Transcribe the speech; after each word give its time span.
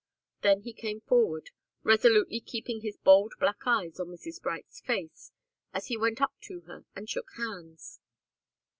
Then 0.41 0.61
he 0.61 0.73
came 0.73 1.01
forward, 1.01 1.51
resolutely 1.83 2.39
keeping 2.39 2.81
his 2.81 2.97
bold 2.97 3.33
black 3.39 3.59
eyes 3.67 3.99
on 3.99 4.07
Mrs. 4.07 4.41
Bright's 4.41 4.81
face 4.81 5.31
as 5.75 5.89
he 5.89 5.95
went 5.95 6.19
up 6.23 6.33
to 6.47 6.61
her 6.61 6.85
and 6.95 7.07
shook 7.07 7.29
hands. 7.37 7.99